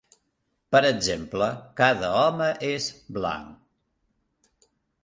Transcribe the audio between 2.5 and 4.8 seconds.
és blanc".